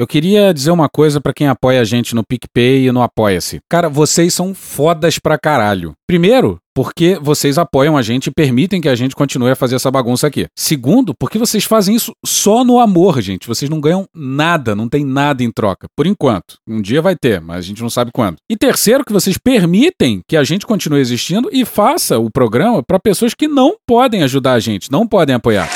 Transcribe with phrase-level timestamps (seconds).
[0.00, 3.60] Eu queria dizer uma coisa para quem apoia a gente no PicPay e no Apoia-se.
[3.68, 5.92] Cara, vocês são fodas pra caralho.
[6.06, 9.90] Primeiro, porque vocês apoiam a gente e permitem que a gente continue a fazer essa
[9.90, 10.46] bagunça aqui.
[10.58, 13.46] Segundo, porque vocês fazem isso só no amor, gente.
[13.46, 15.86] Vocês não ganham nada, não tem nada em troca.
[15.94, 16.54] Por enquanto.
[16.66, 18.36] Um dia vai ter, mas a gente não sabe quando.
[18.50, 22.98] E terceiro, que vocês permitem que a gente continue existindo e faça o programa para
[22.98, 25.68] pessoas que não podem ajudar a gente, não podem apoiar.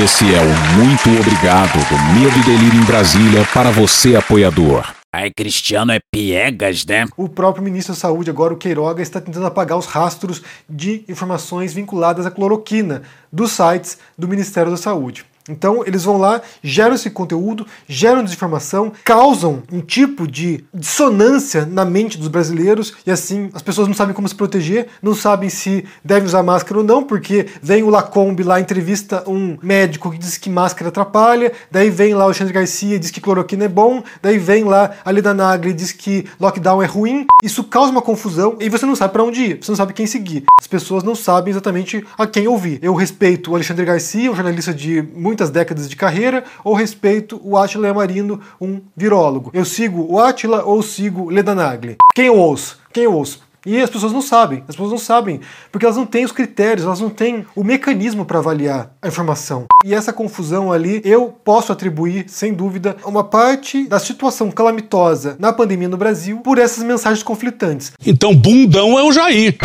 [0.00, 4.90] Esse é o muito obrigado do Medo e Delírio em Brasília para você, apoiador.
[5.14, 7.04] Ai, Cristiano é piegas, né?
[7.14, 11.74] O próprio ministro da Saúde, agora o Queiroga, está tentando apagar os rastros de informações
[11.74, 15.26] vinculadas à cloroquina dos sites do Ministério da Saúde.
[15.48, 21.84] Então eles vão lá, geram esse conteúdo, geram desinformação, causam um tipo de dissonância na
[21.84, 25.84] mente dos brasileiros e assim as pessoas não sabem como se proteger, não sabem se
[26.04, 30.38] devem usar máscara ou não, porque vem o Lacombe lá, entrevista um médico que diz
[30.38, 34.02] que máscara atrapalha, daí vem lá o Alexandre Garcia e diz que cloroquina é bom,
[34.20, 37.26] daí vem lá a Leda Nagli e diz que lockdown é ruim.
[37.42, 40.06] Isso causa uma confusão e você não sabe para onde ir, você não sabe quem
[40.06, 40.44] seguir.
[40.58, 42.78] As pessoas não sabem exatamente a quem ouvir.
[42.82, 45.02] Eu respeito o Alexandre Garcia, um jornalista de
[45.32, 49.50] muitas décadas de carreira, ou respeito o Átila Yamarino, um virólogo.
[49.54, 51.96] Eu sigo o Átila ou sigo Leda Nagli?
[52.14, 52.78] Quem eu ouço?
[52.92, 53.40] Quem eu ouço?
[53.64, 56.84] E as pessoas não sabem, as pessoas não sabem, porque elas não têm os critérios,
[56.84, 59.66] elas não têm o mecanismo para avaliar a informação.
[59.84, 65.52] E essa confusão ali, eu posso atribuir, sem dúvida, uma parte da situação calamitosa na
[65.52, 67.92] pandemia no Brasil por essas mensagens conflitantes.
[68.04, 69.56] Então, bundão é o Jair.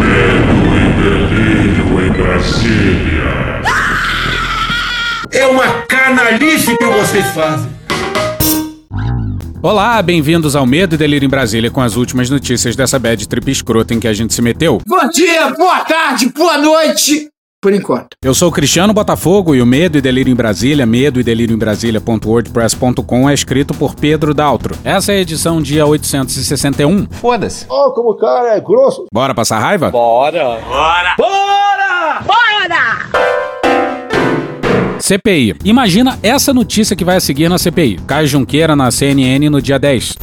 [0.00, 3.17] Medo e delírio em Brasília.
[5.30, 7.68] É uma canalice que vocês fazem.
[9.62, 13.50] Olá, bem-vindos ao Medo e Delírio em Brasília com as últimas notícias dessa bad trip
[13.50, 14.80] escrota em que a gente se meteu.
[14.86, 17.28] Bom dia, boa tarde, boa noite.
[17.60, 18.10] Por enquanto.
[18.22, 21.54] Eu sou o Cristiano Botafogo e o Medo e Delírio em Brasília, medo e delírio
[21.54, 24.76] em Brasília.wordpress.com é escrito por Pedro Daltro.
[24.84, 27.08] Essa é a edição dia 861.
[27.10, 27.66] Foda-se.
[27.68, 29.06] Oh, como o cara é grosso.
[29.12, 29.90] Bora passar raiva?
[29.90, 30.60] Bora.
[30.60, 31.14] Bora!
[31.18, 33.27] Bora!
[35.00, 35.56] CPI.
[35.64, 38.00] Imagina essa notícia que vai a seguir na CPI.
[38.06, 40.16] Caio Junqueira na CNN no dia 10.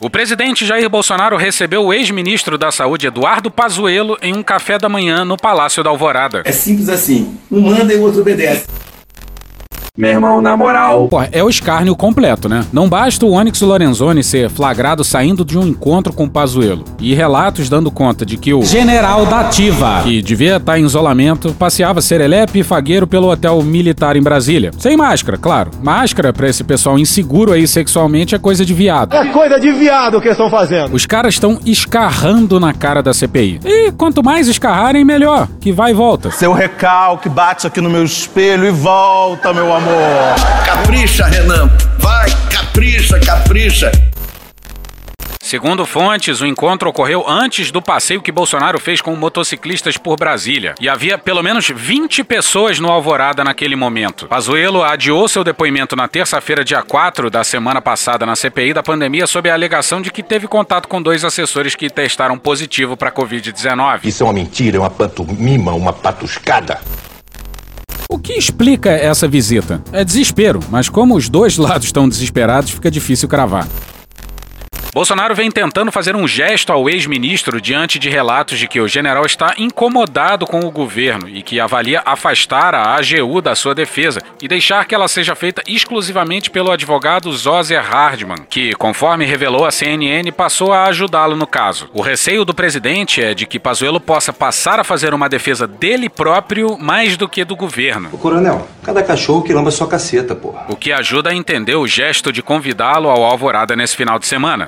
[0.00, 4.88] O presidente Jair Bolsonaro recebeu o ex-ministro da Saúde Eduardo Pazuello em um café da
[4.88, 6.42] manhã no Palácio da Alvorada.
[6.44, 7.36] É simples assim.
[7.50, 8.66] Um manda e o outro obedece.
[9.96, 11.08] Meu irmão, na moral.
[11.08, 12.66] Pô, é o escárnio completo, né?
[12.70, 17.14] Não basta o Onyx Lorenzoni ser flagrado saindo de um encontro com o Pazuello e
[17.14, 22.02] relatos dando conta de que o general da ativa, que devia estar em isolamento, passeava
[22.02, 24.70] serelepe e fagueiro pelo hotel militar em Brasília.
[24.76, 25.70] Sem máscara, claro.
[25.82, 29.14] Máscara pra esse pessoal inseguro aí sexualmente é coisa de viado.
[29.16, 30.94] É coisa de viado que estão fazendo.
[30.94, 33.60] Os caras estão escarrando na cara da CPI.
[33.64, 35.48] E quanto mais escarrarem, melhor.
[35.58, 36.30] Que vai e volta.
[36.32, 39.85] Seu recalque bate aqui no meu espelho e volta, meu amor.
[40.64, 41.70] Capricha, Renan.
[41.98, 43.92] Vai, capricha, capricha.
[45.46, 50.74] Segundo fontes, o encontro ocorreu antes do passeio que Bolsonaro fez com motociclistas por Brasília.
[50.80, 54.26] E havia pelo menos 20 pessoas no Alvorada naquele momento.
[54.26, 59.24] Pazuello adiou seu depoimento na terça-feira, dia 4 da semana passada na CPI da pandemia,
[59.28, 64.00] sob a alegação de que teve contato com dois assessores que testaram positivo para Covid-19.
[64.02, 66.80] Isso é uma mentira, é uma pantomima, uma patuscada.
[68.08, 69.82] O que explica essa visita?
[69.92, 73.66] É desespero, mas como os dois lados estão desesperados, fica difícil cravar.
[74.96, 79.26] Bolsonaro vem tentando fazer um gesto ao ex-ministro diante de relatos de que o general
[79.26, 84.48] está incomodado com o governo e que avalia afastar a AGU da sua defesa e
[84.48, 90.32] deixar que ela seja feita exclusivamente pelo advogado Zoser Hardman, que, conforme revelou a CNN,
[90.32, 91.90] passou a ajudá-lo no caso.
[91.92, 96.08] O receio do presidente é de que Pazuello possa passar a fazer uma defesa dele
[96.08, 98.08] próprio mais do que do governo.
[98.14, 100.64] Ô, coronel, cada cachorro que lamba sua caceta, porra.
[100.70, 104.66] O que ajuda a entender o gesto de convidá-lo ao Alvorada nesse final de semana.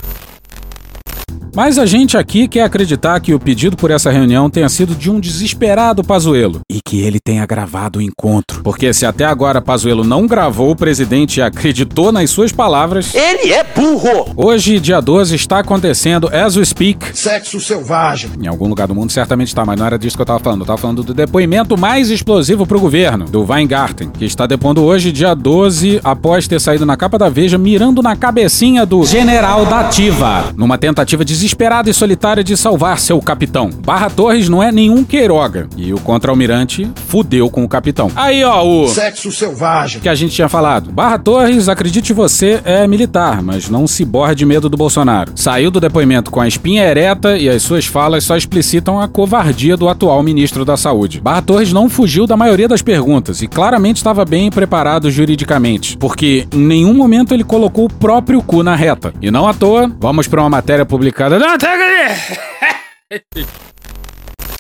[1.58, 5.10] Mas a gente aqui quer acreditar que o pedido por essa reunião tenha sido de
[5.10, 8.62] um desesperado Pazuello e que ele tenha gravado o encontro.
[8.62, 13.52] Porque se até agora Pazuello não gravou o presidente e acreditou nas suas palavras, Ele
[13.52, 14.32] é burro.
[14.36, 17.18] hoje, dia 12, está acontecendo as we speak.
[17.18, 18.30] Sexo selvagem.
[18.40, 20.60] Em algum lugar do mundo certamente está, mas não era disso que eu tava falando.
[20.60, 25.10] Eu tava falando do depoimento mais explosivo pro governo, do Weingarten, que está depondo hoje,
[25.10, 29.80] dia 12, após ter saído na capa da Veja, mirando na cabecinha do general da
[29.80, 33.70] ativa, numa tentativa desesperada desesperada e solitária de salvar seu capitão.
[33.70, 35.66] Barra Torres não é nenhum Queiroga.
[35.78, 38.10] E o contra-almirante fudeu com o capitão.
[38.14, 38.88] Aí, ó, o.
[38.88, 40.02] Sexo selvagem.
[40.02, 40.92] Que a gente tinha falado.
[40.92, 45.32] Barra Torres, acredite você, é militar, mas não se borra de medo do Bolsonaro.
[45.34, 49.76] Saiu do depoimento com a espinha ereta e as suas falas só explicitam a covardia
[49.76, 51.20] do atual ministro da Saúde.
[51.20, 56.46] Barra Torres não fugiu da maioria das perguntas e claramente estava bem preparado juridicamente, porque
[56.52, 59.14] em nenhum momento ele colocou o próprio cu na reta.
[59.22, 61.37] E não à toa, vamos para uma matéria publicada.
[61.38, 61.70] Não, tá,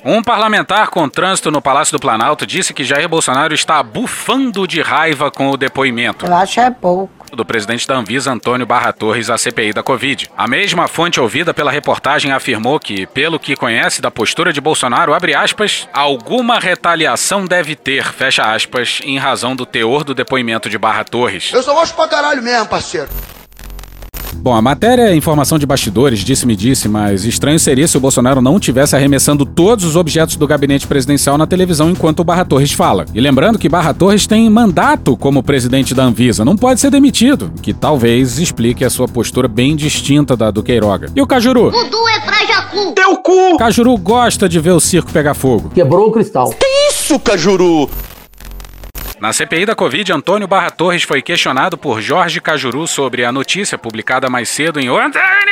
[0.04, 4.80] um parlamentar com trânsito no Palácio do Planalto disse que Jair Bolsonaro está bufando de
[4.80, 6.24] raiva com o depoimento.
[6.24, 10.30] Eu acho é pouco do presidente da Anvisa, Antônio Barra Torres, à CPI da Covid.
[10.36, 15.12] A mesma fonte ouvida pela reportagem afirmou que, pelo que conhece da postura de Bolsonaro,
[15.12, 20.78] abre aspas, alguma retaliação deve ter, fecha aspas, em razão do teor do depoimento de
[20.78, 21.52] Barra Torres.
[21.52, 23.08] Eu só gosto pra caralho mesmo, parceiro.
[24.36, 28.40] Bom, a matéria é informação de bastidores, disse-me disse, mas estranho seria se o Bolsonaro
[28.40, 32.72] não tivesse arremessando todos os objetos do gabinete presidencial na televisão enquanto o Barra Torres
[32.72, 33.04] fala.
[33.12, 37.52] E lembrando que Barra Torres tem mandato como presidente da Anvisa, não pode ser demitido,
[37.60, 41.10] que talvez explique a sua postura bem distinta da do Queiroga.
[41.14, 41.70] E o Cajuru?
[41.70, 42.92] Dudu é pra Jacu!
[42.92, 43.56] Teu cu!
[43.58, 45.70] Cajuru gosta de ver o circo pegar fogo.
[45.74, 46.50] Quebrou o cristal.
[46.50, 47.88] Que isso, Cajuru?
[49.20, 53.76] Na CPI da Covid, Antônio Barra Torres foi questionado por Jorge Cajuru sobre a notícia
[53.76, 55.48] publicada mais cedo em Antanes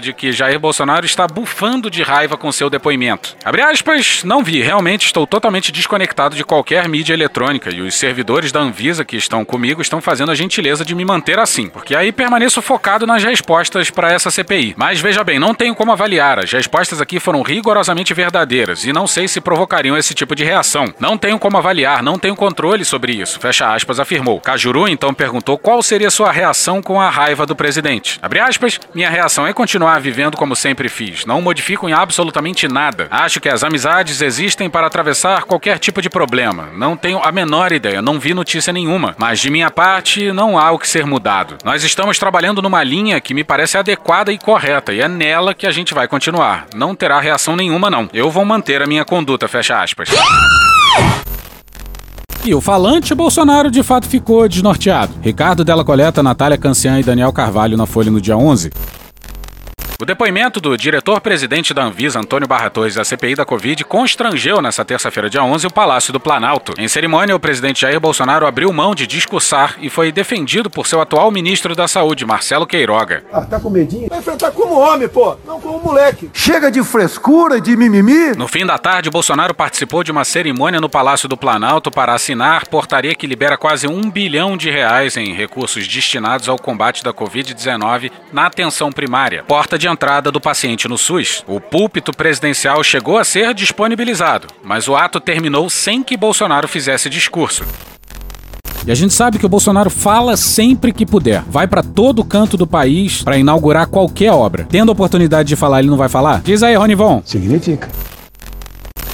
[0.00, 3.36] de que Jair Bolsonaro está bufando de raiva com seu depoimento.
[3.44, 8.52] Abre aspas, não vi, realmente estou totalmente desconectado de qualquer mídia eletrônica e os servidores
[8.52, 12.12] da Anvisa que estão comigo estão fazendo a gentileza de me manter assim, porque aí
[12.12, 14.74] permaneço focado nas respostas para essa CPI.
[14.78, 19.06] Mas veja bem, não tenho como avaliar, as respostas aqui foram rigorosamente verdadeiras e não
[19.06, 20.94] sei se provocariam esse tipo de reação.
[20.98, 24.38] Não tenho como avaliar, não tenho controle sobre sobre isso, fecha aspas, afirmou.
[24.40, 28.18] Cajuru então perguntou qual seria sua reação com a raiva do presidente.
[28.20, 31.24] Abre aspas, minha reação é continuar vivendo como sempre fiz.
[31.24, 33.08] Não modifico em absolutamente nada.
[33.10, 36.68] Acho que as amizades existem para atravessar qualquer tipo de problema.
[36.76, 39.14] Não tenho a menor ideia, não vi notícia nenhuma.
[39.16, 41.56] Mas de minha parte, não há o que ser mudado.
[41.64, 45.66] Nós estamos trabalhando numa linha que me parece adequada e correta, e é nela que
[45.66, 46.66] a gente vai continuar.
[46.74, 48.10] Não terá reação nenhuma, não.
[48.12, 50.10] Eu vou manter a minha conduta, fecha aspas.
[52.42, 55.12] E o falante Bolsonaro de fato ficou desnorteado.
[55.22, 58.70] Ricardo Della Coleta, Natália Cancian e Daniel Carvalho na Folha no dia 11.
[60.00, 64.82] O depoimento do diretor-presidente da Anvisa, Antônio Barra Torres, à CPI da Covid, constrangeu nessa
[64.82, 66.72] terça-feira, dia 11, o Palácio do Planalto.
[66.78, 71.02] Em cerimônia, o presidente Jair Bolsonaro abriu mão de discursar e foi defendido por seu
[71.02, 73.24] atual ministro da Saúde, Marcelo Queiroga.
[73.30, 74.08] Ah, tá com medinho?
[74.08, 76.30] Vai enfrentar como homem, pô, não como moleque.
[76.32, 78.34] Chega de frescura, de mimimi.
[78.34, 82.66] No fim da tarde, Bolsonaro participou de uma cerimônia no Palácio do Planalto para assinar
[82.68, 88.10] portaria que libera quase um bilhão de reais em recursos destinados ao combate da Covid-19
[88.32, 89.44] na atenção primária.
[89.46, 94.88] Porta de entrada do paciente no SUS, o púlpito presidencial chegou a ser disponibilizado, mas
[94.88, 97.64] o ato terminou sem que Bolsonaro fizesse discurso.
[98.86, 101.42] E a gente sabe que o Bolsonaro fala sempre que puder.
[101.48, 104.66] Vai para todo canto do país para inaugurar qualquer obra.
[104.70, 106.40] Tendo a oportunidade de falar, ele não vai falar?
[106.40, 107.20] Diz aí, Ronivon.
[107.24, 107.88] Significa.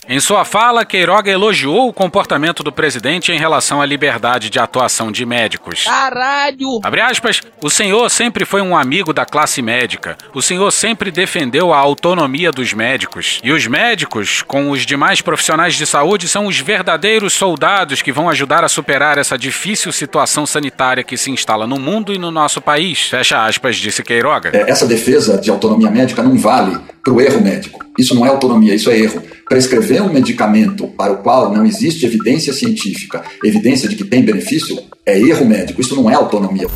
[0.09, 5.11] Em sua fala, Queiroga elogiou o comportamento do presidente em relação à liberdade de atuação
[5.11, 5.83] de médicos.
[5.83, 6.79] Caralho!
[6.85, 10.17] Abre aspas, o senhor sempre foi um amigo da classe médica.
[10.33, 13.41] O senhor sempre defendeu a autonomia dos médicos.
[13.43, 18.29] E os médicos, com os demais profissionais de saúde, são os verdadeiros soldados que vão
[18.29, 22.63] ajudar a superar essa difícil situação sanitária que se instala no mundo e no nosso
[22.63, 23.09] país.
[23.09, 24.53] Fecha aspas, disse Queiroga.
[24.55, 27.85] Essa defesa de autonomia médica não vale para o erro médico.
[27.99, 29.23] Isso não é autonomia, isso é erro.
[29.49, 34.79] Prescrever um medicamento para o qual não existe evidência científica, evidência de que tem benefício,
[35.05, 35.81] é erro médico.
[35.81, 36.69] Isso não é autonomia.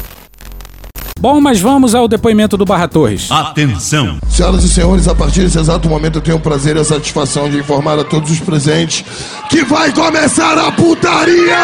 [1.20, 3.30] Bom, mas vamos ao depoimento do Barra Torres.
[3.30, 4.18] Atenção!
[4.26, 7.50] Senhoras e senhores, a partir desse exato momento eu tenho o prazer e a satisfação
[7.50, 9.04] de informar a todos os presentes
[9.50, 11.58] que vai começar a putaria!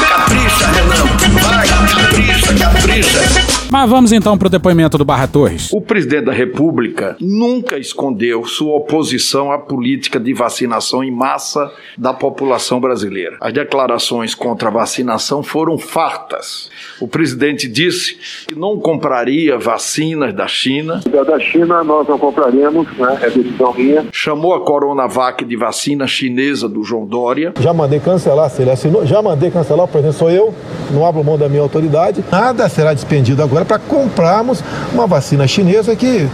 [0.00, 1.40] Capricha, Renan!
[1.40, 3.49] Vai, capricha, capricha!
[3.70, 5.72] Mas vamos então para o depoimento do Barra Torres.
[5.72, 12.12] O presidente da República nunca escondeu sua oposição à política de vacinação em massa da
[12.12, 13.36] população brasileira.
[13.40, 16.68] As declarações contra a vacinação foram fartas.
[17.00, 18.16] O presidente disse
[18.48, 21.00] que não compraria vacinas da China.
[21.08, 23.18] Da China nós não compraremos, né?
[23.22, 24.04] é decisão minha.
[24.10, 27.54] Chamou a Coronavac de vacina chinesa do João Dória.
[27.60, 30.52] Já mandei cancelar, se ele assinou, já mandei cancelar, por exemplo, sou eu,
[30.90, 32.24] não abro mão da minha autoridade.
[32.32, 34.62] Nada será despendido agora para comprarmos
[34.92, 36.28] uma vacina chinesa que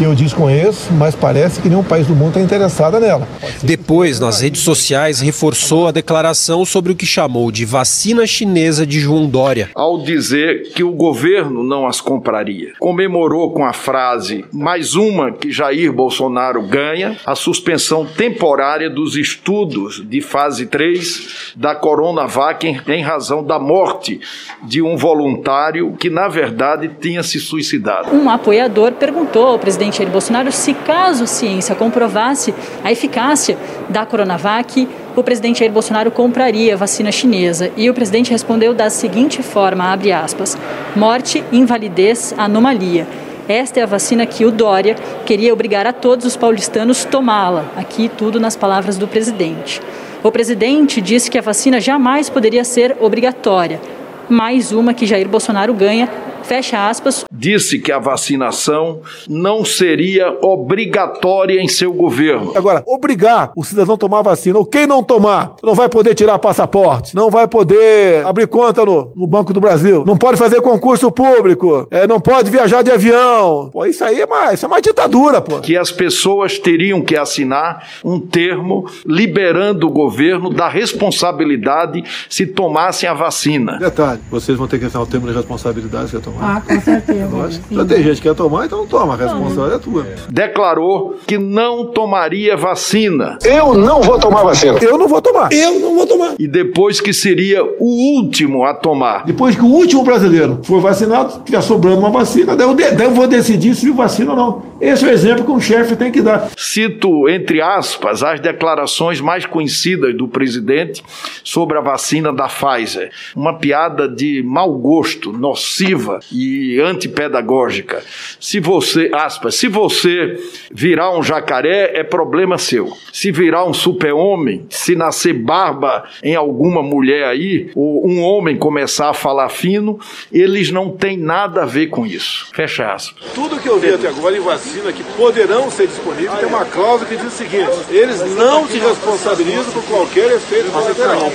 [0.00, 3.26] Eu desconheço, mas parece que nenhum país do mundo está interessado nela.
[3.64, 9.00] Depois, nas redes sociais, reforçou a declaração sobre o que chamou de vacina chinesa de
[9.00, 9.70] João Dória.
[9.74, 12.74] Ao dizer que o governo não as compraria.
[12.78, 20.00] Comemorou com a frase mais uma que Jair Bolsonaro ganha, a suspensão temporária dos estudos
[20.08, 24.20] de fase 3 da Coronavac em, em razão da morte
[24.62, 28.14] de um voluntário que, na verdade, tinha se suicidado.
[28.14, 32.54] Um apoiador perguntou ao presidente Jair Bolsonaro se, caso a ciência comprovasse
[32.84, 33.56] a eficácia
[33.88, 37.72] da Coronavac, o presidente Jair Bolsonaro compraria a vacina chinesa.
[37.76, 40.56] E o presidente respondeu da seguinte forma, abre aspas,
[40.94, 43.06] morte, invalidez, anomalia.
[43.48, 47.64] Esta é a vacina que o Dória queria obrigar a todos os paulistanos tomá-la.
[47.76, 49.80] Aqui tudo nas palavras do presidente.
[50.22, 53.80] O presidente disse que a vacina jamais poderia ser obrigatória.
[54.28, 56.08] Mais uma que Jair Bolsonaro ganha
[56.48, 57.24] fecha aspas.
[57.30, 62.52] Disse que a vacinação não seria obrigatória em seu governo.
[62.56, 66.14] Agora, obrigar o cidadão a tomar a vacina, ou quem não tomar, não vai poder
[66.14, 70.62] tirar passaporte, não vai poder abrir conta no, no Banco do Brasil, não pode fazer
[70.62, 73.68] concurso público, é, não pode viajar de avião.
[73.70, 75.60] Pô, isso aí é uma, isso é uma ditadura, pô.
[75.60, 83.08] Que as pessoas teriam que assinar um termo liberando o governo da responsabilidade se tomassem
[83.08, 83.78] a vacina.
[83.78, 86.37] Detalhe, vocês vão ter que assinar o termo de responsabilidade se eu tomar.
[86.40, 87.28] Ah, com certeza.
[87.30, 87.74] Lógico.
[87.74, 89.14] Já tem gente que quer tomar, então não toma.
[89.14, 90.06] A responsabilidade é tua.
[90.28, 93.38] Declarou que não tomaria vacina.
[93.44, 94.78] Eu não vou tomar vacina.
[94.80, 95.52] Eu não vou tomar.
[95.52, 96.34] Eu não vou tomar.
[96.38, 99.24] E depois que seria o último a tomar.
[99.24, 103.06] Depois que o último brasileiro for vacinado, tiver sobrando uma vacina, daí eu, de, daí
[103.06, 104.62] eu vou decidir se vacina ou não.
[104.80, 106.48] Esse é o exemplo que um chefe tem que dar.
[106.56, 111.02] Cito, entre aspas, as declarações mais conhecidas do presidente
[111.42, 113.10] sobre a vacina da Pfizer.
[113.34, 118.02] Uma piada de mau gosto, nociva e antipedagógica.
[118.40, 120.38] Se você, aspas, se você
[120.70, 122.92] virar um jacaré, é problema seu.
[123.12, 129.10] Se virar um super-homem, se nascer barba em alguma mulher aí, ou um homem começar
[129.10, 129.98] a falar fino,
[130.32, 132.48] eles não têm nada a ver com isso.
[132.52, 133.32] Fecha aspas.
[133.34, 137.08] Tudo que eu vi até agora em vacina que poderão ser disponíveis tem uma cláusula
[137.08, 141.32] que diz o seguinte: eles não se responsabilizam por qualquer efeito colateral.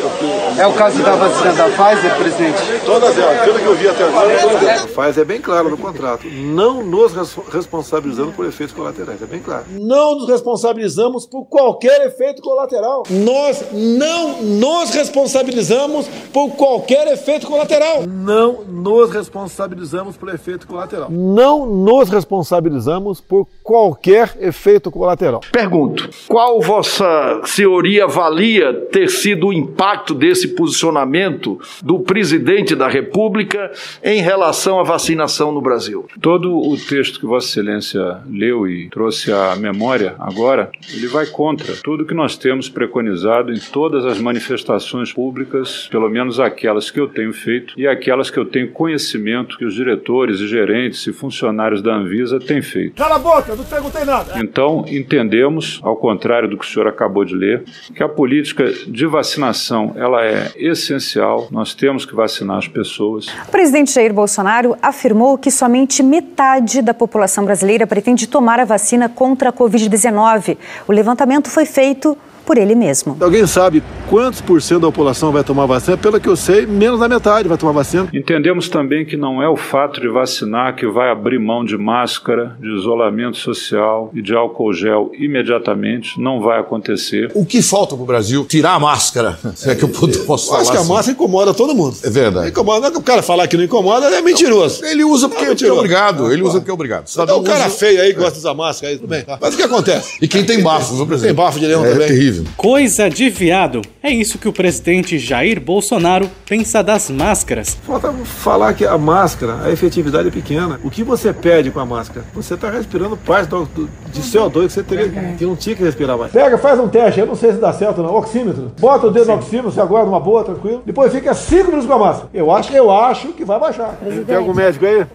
[0.58, 2.86] É o caso da vacina da Pfizer, presidente?
[2.86, 6.28] Todas elas, tudo que eu vi até agora, Pfizer é bem claro no contrato.
[6.28, 7.14] Não nos
[7.52, 9.22] responsabilizamos por efeitos colaterais.
[9.22, 9.66] É bem claro.
[9.72, 13.04] Não nos responsabilizamos por qualquer efeito colateral.
[13.10, 18.06] Nós não nos responsabilizamos por qualquer efeito colateral.
[18.08, 21.10] Não nos responsabilizamos por efeito colateral.
[21.12, 25.42] Não nos responsabilizamos por qualquer efeito colateral.
[25.52, 33.72] Pergunto: qual vossa senhoria avalia ter sido o impacto desse posicionamento do presidente da República
[34.04, 36.06] em relação à vacinação no Brasil?
[36.22, 41.76] Todo o texto que Vossa Excelência leu e trouxe à memória agora, ele vai contra
[41.84, 47.08] tudo que nós temos preconizado em todas as manifestações públicas, pelo menos aquelas que eu
[47.08, 51.82] tenho feito e aquelas que eu tenho conhecimento que os diretores e gerentes e funcionários
[51.82, 52.96] da Anvisa têm feito.
[52.96, 54.40] Cala a boca, não perguntei nada.
[54.40, 59.06] Então, entendemos, ao contrário do que o senhor acabou de ler, que a política de
[59.06, 61.50] vacinação ela é essencial.
[61.52, 63.28] Nós temos que vacinar as pessoas.
[63.48, 69.10] O presidente Jair Bolsonaro afirmou que somente metade da população brasileira pretende tomar a vacina
[69.10, 70.58] contra a Covid-19.
[70.88, 73.18] O levantamento foi feito por ele mesmo.
[73.20, 75.98] Alguém sabe quantos por cento da população vai tomar vacina?
[75.98, 78.08] Pelo que eu sei, menos da metade vai tomar vacina.
[78.14, 82.56] Entendemos também que não é o fato de vacinar que vai abrir mão de máscara,
[82.60, 86.20] de isolamento social e de álcool gel imediatamente.
[86.20, 87.32] Não vai acontecer.
[87.34, 88.46] O que falta para o Brasil?
[88.46, 89.38] Tirar a máscara.
[89.56, 90.90] Se é que eu posso falar Acho que a assim.
[90.90, 91.96] máscara incomoda todo mundo.
[92.04, 92.50] É verdade.
[92.50, 92.80] Incomoda.
[92.82, 94.84] Não é que o cara falar que não incomoda é mentiroso.
[94.86, 96.32] Ele usa porque, É porque é obrigado.
[96.32, 97.06] Ele usa porque é obrigado.
[97.12, 99.24] Então, o cara usa- feio aí gosta de usar máscara aí, tudo bem.
[99.40, 100.18] Mas o que acontece?
[100.22, 101.36] E quem tem bafo, viu, presidente?
[101.36, 102.08] Tem bafo de leão é também.
[102.08, 102.33] terrível.
[102.58, 103.82] Coisa de viado.
[104.02, 107.78] É isso que o presidente Jair Bolsonaro pensa das máscaras.
[107.86, 110.80] Falta falar que a máscara, a efetividade é pequena.
[110.84, 112.26] O que você perde com a máscara?
[112.34, 115.84] Você está respirando parte do, do- de CO2 que você teria, que não tinha que
[115.84, 116.32] respirar mais.
[116.32, 118.14] Pega, faz um teste, eu não sei se dá certo não.
[118.16, 118.72] Oxímetro.
[118.80, 120.82] Bota o dedo no oxímetro, você aguarda uma boa, tranquilo.
[120.86, 122.30] Depois fica 5 minutos com a máscara.
[122.34, 123.98] Eu acho, eu acho que vai baixar.
[124.26, 125.06] Tem algum médico aí?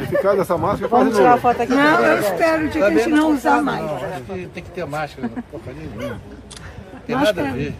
[0.00, 1.38] Eficaz dessa máscara, faz de novo.
[1.38, 1.72] foto aqui.
[1.74, 3.84] Não, eu espero de que a gente não usar mais.
[4.52, 6.20] Tem que ter máscara, porcaria nenhuma.
[7.06, 7.74] Tem nada a ver.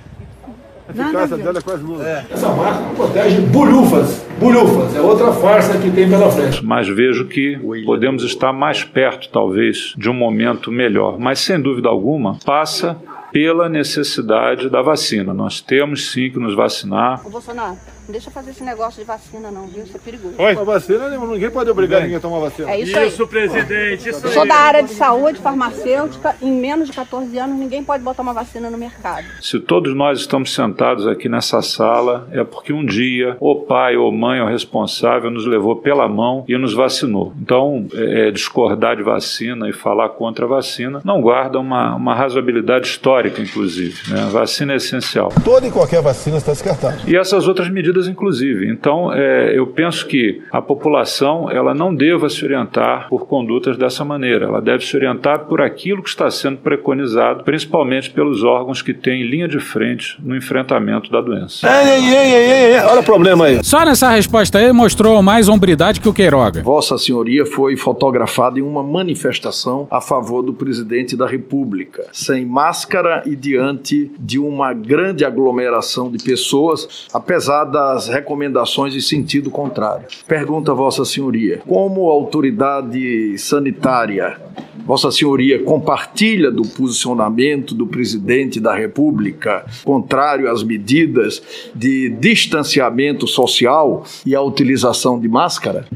[0.89, 2.05] A eficácia dela é quase nula.
[2.31, 4.27] Essa máscara não protege bolhufas.
[4.39, 4.97] Bolhufas.
[4.97, 6.65] É outra farsa que tem pela frente.
[6.65, 11.19] Mas vejo que podemos estar mais perto, talvez, de um momento melhor.
[11.19, 13.01] Mas, sem dúvida alguma, passa
[13.33, 15.33] pela necessidade da vacina.
[15.33, 17.25] Nós temos sim que nos vacinar.
[17.25, 17.77] Ô Bolsonaro,
[18.07, 19.85] Não deixa fazer esse negócio de vacina, não, viu?
[19.85, 20.35] Isso é perigoso.
[20.39, 20.53] Oi?
[20.53, 22.71] A vacina, ninguém pode obrigar ninguém a tomar vacina.
[22.71, 23.09] É isso aí.
[23.09, 26.37] Isso, presidente, isso Sou da área de saúde, farmacêutica.
[26.43, 29.25] Em menos de 14 anos, ninguém pode botar uma vacina no mercado.
[29.41, 34.11] Se todos nós estamos sentados aqui nessa sala, é porque um dia o pai ou
[34.11, 37.33] mãe ou responsável nos levou pela mão e nos vacinou.
[37.41, 42.87] Então, é, discordar de vacina e falar contra a vacina não guarda uma, uma razoabilidade
[42.87, 44.11] histórica, inclusive.
[44.11, 44.23] Né?
[44.23, 45.33] A vacina é essencial.
[45.45, 46.99] Toda e qualquer vacina está descartada.
[47.07, 48.69] E essas outras medidas, inclusive.
[48.71, 54.05] Então, é, eu penso que a população ela não deva se orientar por condutas dessa
[54.05, 54.47] maneira.
[54.47, 59.23] Ela deve se orientar por aquilo que está sendo preconizado, principalmente pelos órgãos que têm
[59.23, 61.67] linha de frente no enfrentamento da doença.
[61.69, 63.63] Ei, ei, ei, ei, ei, olha o problema aí.
[63.65, 66.63] Só nessa resposta aí mostrou mais hombridade que o Queiroga.
[66.63, 73.23] Vossa Senhoria foi fotografado em uma manifestação a favor do presidente da República, sem máscara
[73.27, 80.07] e diante de uma grande aglomeração de pessoas, apesar das recomendações em sentido contrário.
[80.27, 84.41] Pergunta Vossa Senhoria: como autoridade sanitária,
[84.87, 91.43] Vossa Senhoria compartilha do posicionamento do presidente da República contrário às medidas
[91.75, 95.87] de distanciamento social e à utilização de máscara?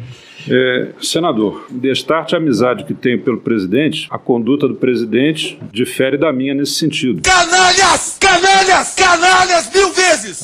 [0.49, 6.33] É, senador, destarte a amizade que tenho pelo presidente, a conduta do presidente difere da
[6.33, 7.21] minha nesse sentido.
[7.23, 8.17] Canalhas!
[8.21, 8.95] Canalhas!
[8.95, 9.71] Canalhas!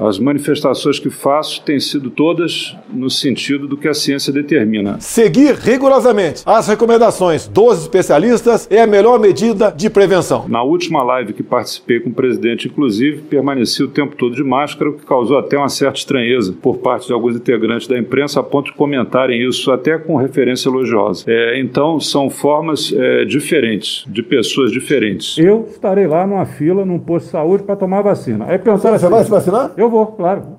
[0.01, 4.99] As manifestações que faço têm sido todas no sentido do que a ciência determina.
[5.01, 10.47] Seguir rigorosamente as recomendações dos especialistas é a melhor medida de prevenção.
[10.49, 14.91] Na última live que participei com o presidente, inclusive, permaneci o tempo todo de máscara,
[14.91, 18.43] o que causou até uma certa estranheza por parte de alguns integrantes da imprensa, a
[18.43, 21.25] ponto de comentarem isso até com referência elogiosa.
[21.27, 25.39] É, então, são formas é, diferentes, de pessoas diferentes.
[25.39, 28.47] Eu estarei lá numa fila, num posto de saúde, para tomar vacina.
[28.49, 29.72] Aí pensaram Você assim, vai se vacinar?
[29.77, 30.57] Eu vou, claro.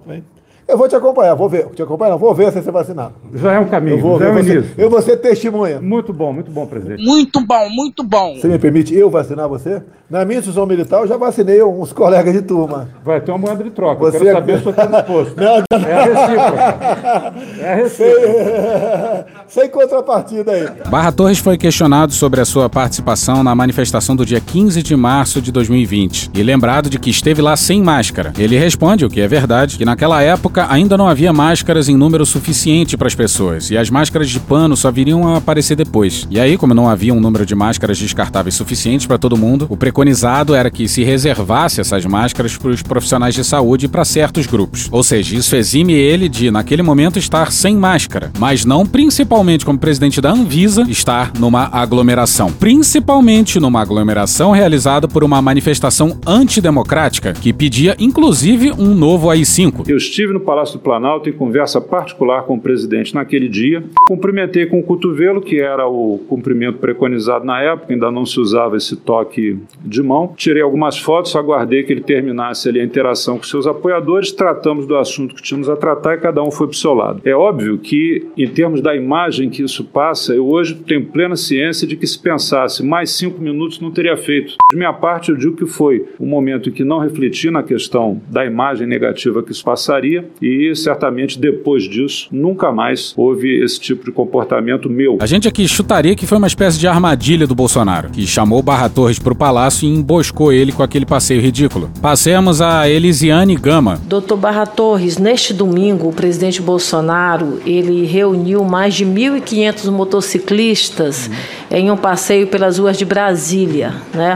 [0.68, 1.68] Eu vou te acompanhar, vou ver.
[1.76, 3.14] Te acompanhar, não, vou ver se você é vacinado.
[3.34, 4.74] Já é um caminho, Eu vou, já é eu um vou ser- início.
[4.78, 5.82] eu vou ser testemunha.
[5.82, 7.04] Muito bom, muito bom, presidente.
[7.04, 8.36] Muito bom, muito bom.
[8.36, 9.82] Você me permite eu vacinar você?
[10.10, 12.88] Na minha instituição militar, eu já vacinei uns colegas de turma.
[13.04, 14.00] Vai ter uma moeda de troca.
[14.02, 15.36] Você Eu quero saber se eu estou disposto.
[15.38, 15.88] Não, não.
[15.88, 17.34] É a recíproca.
[17.60, 19.26] É a recíproca.
[19.48, 20.68] Sem, sem contrapartida aí.
[20.90, 25.42] Barra Torres foi questionado sobre a sua participação na manifestação do dia 15 de março
[25.42, 28.34] de 2020 e lembrado de que esteve lá sem máscara.
[28.38, 32.26] Ele responde, o que é verdade, que naquela época ainda não havia máscaras em número
[32.26, 36.28] suficiente para as pessoas e as máscaras de pano só viriam a aparecer depois.
[36.30, 39.78] E aí, como não havia um número de máscaras descartáveis suficientes para todo mundo, o
[39.78, 44.46] preconizado era que se reservasse essas máscaras para os profissionais de saúde e para certos
[44.46, 44.88] grupos.
[44.92, 49.80] Ou seja, isso exime ele de, naquele momento, estar sem máscara, mas não principalmente como
[49.80, 52.52] presidente da Anvisa, estar numa aglomeração.
[52.52, 59.88] Principalmente numa aglomeração realizada por uma manifestação antidemocrática que pedia, inclusive, um novo AI-5.
[59.88, 63.84] Eu estive no Palácio do Planalto em conversa particular com o presidente naquele dia.
[64.08, 68.78] Cumprimentei com o cotovelo, que era o cumprimento preconizado na época, ainda não se usava
[68.78, 70.34] esse toque de mão.
[70.36, 74.96] Tirei algumas fotos, aguardei que ele terminasse ali a interação com seus apoiadores, tratamos do
[74.98, 77.22] assunto que tínhamos a tratar e cada um foi para o seu lado.
[77.26, 81.88] É óbvio que, em termos da imagem que isso passa, eu hoje tenho plena ciência
[81.88, 84.56] de que se pensasse mais cinco minutos não teria feito.
[84.72, 88.22] De minha parte, eu digo que foi um momento em que não refleti na questão
[88.30, 94.06] da imagem negativa que isso passaria e certamente depois disso nunca mais houve esse tipo
[94.06, 95.18] de comportamento meu.
[95.20, 98.90] A gente aqui chutaria que foi uma espécie de armadilha do Bolsonaro, que chamou Barra
[98.90, 101.90] Torres para o palácio e emboscou ele com aquele passeio ridículo.
[102.02, 104.02] Passemos a Elisiane Gama.
[104.06, 111.30] Doutor Barra Torres, neste domingo, o presidente Bolsonaro ele reuniu mais de 1.500 motociclistas
[111.72, 114.36] em um passeio pelas ruas de Brasília, né?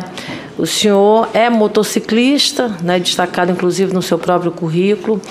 [0.57, 5.21] O senhor é motociclista, né, destacado inclusive no seu próprio currículo.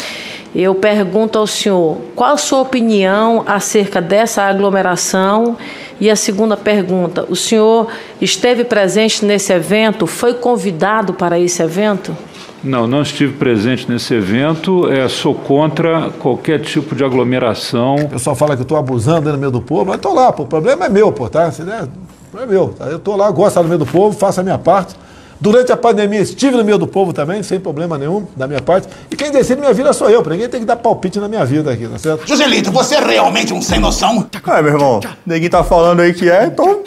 [0.58, 5.54] Eu pergunto ao senhor qual a sua opinião acerca dessa aglomeração.
[6.00, 7.88] E a segunda pergunta: o senhor
[8.22, 10.06] esteve presente nesse evento?
[10.06, 12.16] Foi convidado para esse evento?
[12.64, 14.90] Não, não estive presente nesse evento.
[14.90, 17.96] É, sou contra qualquer tipo de aglomeração.
[17.96, 20.44] O pessoal fala que eu estou abusando no meio do povo, mas estou lá, pô.
[20.44, 21.52] O problema é meu, pô, tá?
[21.58, 21.86] Né?
[21.86, 22.68] O problema é meu.
[22.70, 22.86] Tá?
[22.86, 24.96] Eu estou lá, gosto de estar no meio do povo, faço a minha parte.
[25.40, 28.88] Durante a pandemia estive no meio do povo também, sem problema nenhum, da minha parte.
[29.10, 31.44] E quem decide minha vida sou eu, pra ninguém tem que dar palpite na minha
[31.44, 32.26] vida aqui, tá certo?
[32.26, 34.26] Joselito, você é realmente um sem noção?
[34.46, 36.82] É, meu irmão, ninguém tá falando aí que é, então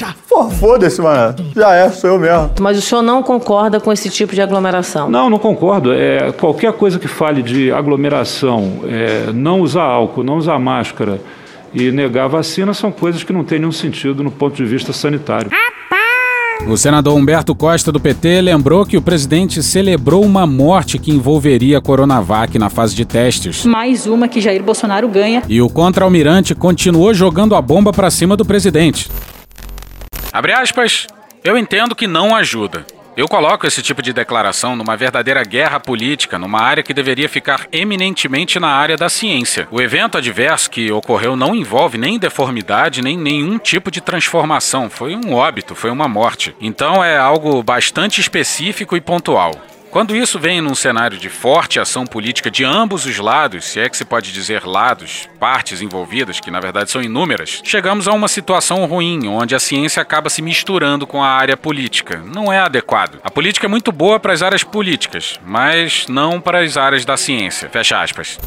[0.60, 1.36] foda-se, mano.
[1.56, 2.52] Já é, sou eu mesmo.
[2.60, 5.10] Mas o senhor não concorda com esse tipo de aglomeração?
[5.10, 5.94] Não, não concordo.
[5.94, 11.20] É, qualquer coisa que fale de aglomeração, é, não usar álcool, não usar máscara
[11.74, 14.92] e negar a vacina são coisas que não têm nenhum sentido no ponto de vista
[14.94, 15.52] sanitário.
[16.68, 21.80] O senador Humberto Costa do PT lembrou que o presidente celebrou uma morte que envolveria
[21.80, 23.66] a Coronavac na fase de testes.
[23.66, 25.42] Mais uma que Jair Bolsonaro ganha.
[25.48, 29.10] E o contra-almirante continuou jogando a bomba para cima do presidente.
[30.32, 31.08] Abre aspas,
[31.44, 32.86] eu entendo que não ajuda.
[33.20, 37.68] Eu coloco esse tipo de declaração numa verdadeira guerra política, numa área que deveria ficar
[37.70, 39.68] eminentemente na área da ciência.
[39.72, 44.90] O evento adverso que ocorreu não envolve nem deformidade, nem nenhum tipo de transformação.
[44.90, 46.56] Foi um óbito, foi uma morte.
[46.62, 49.52] Então é algo bastante específico e pontual.
[49.92, 53.90] Quando isso vem num cenário de forte ação política de ambos os lados, se é
[53.90, 58.28] que se pode dizer lados, partes envolvidas, que na verdade são inúmeras, chegamos a uma
[58.28, 62.22] situação ruim, onde a ciência acaba se misturando com a área política.
[62.24, 63.20] Não é adequado.
[63.24, 67.18] A política é muito boa para as áreas políticas, mas não para as áreas da
[67.18, 67.68] ciência.
[67.68, 68.38] Fecha aspas.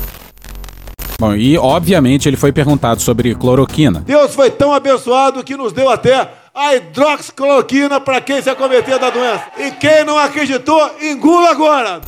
[1.18, 4.00] Bom, e obviamente ele foi perguntado sobre cloroquina.
[4.00, 9.10] Deus foi tão abençoado que nos deu até a hidroxicloroquina para quem se acometer da
[9.10, 9.44] doença.
[9.58, 12.00] E quem não acreditou, engula agora.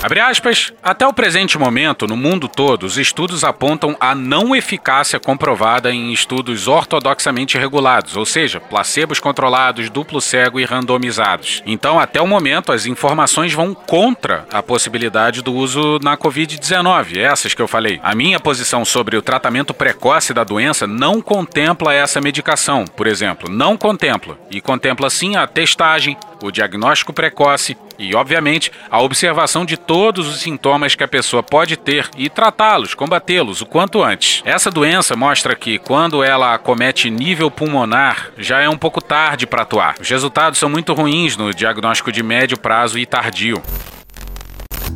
[0.00, 5.18] Abre aspas, até o presente momento, no mundo todo, os estudos apontam a não eficácia
[5.18, 11.64] comprovada em estudos ortodoxamente regulados, ou seja, placebos controlados, duplo cego e randomizados.
[11.66, 17.52] Então, até o momento, as informações vão contra a possibilidade do uso na Covid-19, essas
[17.52, 17.98] que eu falei.
[18.00, 23.50] A minha posição sobre o tratamento precoce da doença não contempla essa medicação, por exemplo,
[23.50, 24.38] não contempla.
[24.48, 30.40] E contempla sim a testagem, o diagnóstico precoce e, obviamente, a observação de todos os
[30.42, 34.42] sintomas que a pessoa pode ter e tratá-los, combatê-los o quanto antes.
[34.44, 39.62] Essa doença mostra que, quando ela acomete nível pulmonar, já é um pouco tarde para
[39.62, 39.94] atuar.
[39.98, 43.62] Os resultados são muito ruins no diagnóstico de médio prazo e tardio.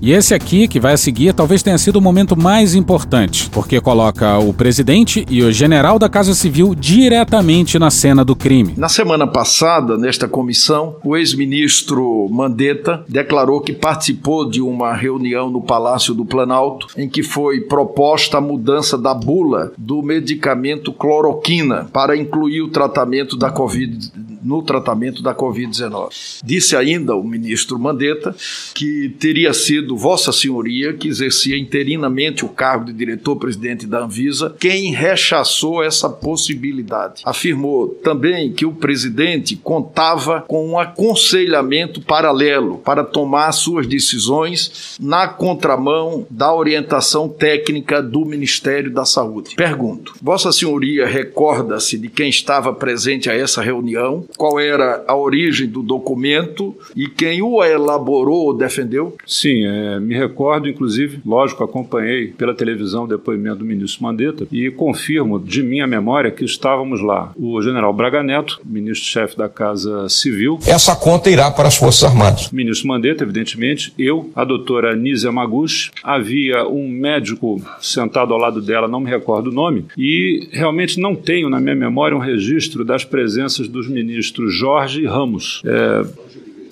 [0.01, 3.81] E esse aqui, que vai a seguir, talvez tenha sido o momento mais importante, porque
[3.81, 8.75] coloca o presidente e o general da Casa Civil diretamente na cena do crime.
[8.77, 15.63] Na semana passada, nesta comissão, o ex-ministro Mandetta declarou que participou de uma reunião no
[15.63, 22.17] Palácio do Planalto em que foi proposta a mudança da bula do medicamento cloroquina para
[22.17, 24.11] incluir o tratamento da Covid
[24.43, 26.41] no tratamento da Covid-19.
[26.45, 28.35] Disse ainda o ministro Mandetta
[28.75, 34.93] que teria sido Vossa Senhoria, que exercia interinamente o cargo de diretor-presidente da Anvisa, quem
[34.93, 37.23] rechaçou essa possibilidade.
[37.25, 45.29] Afirmou também que o presidente contava com um aconselhamento paralelo para tomar suas decisões na
[45.29, 49.55] contramão da orientação técnica do Ministério da Saúde.
[49.57, 54.27] Pergunto: Vossa Senhoria recorda-se de quem estava presente a essa reunião?
[54.37, 59.17] qual era a origem do documento e quem o elaborou ou defendeu?
[59.27, 64.71] Sim, é, me recordo, inclusive, lógico, acompanhei pela televisão o depoimento do ministro Mandetta e
[64.71, 67.33] confirmo de minha memória que estávamos lá.
[67.37, 70.59] O general Braga Neto, ministro-chefe da Casa Civil.
[70.67, 72.51] Essa conta irá para as Forças Armadas.
[72.51, 78.87] Ministro Mandetta, evidentemente, eu, a doutora Nízia Maguchi, havia um médico sentado ao lado dela,
[78.87, 83.05] não me recordo o nome, e realmente não tenho na minha memória um registro das
[83.05, 85.63] presenças dos ministros ministro Jorge Ramos.
[85.65, 86.07] É,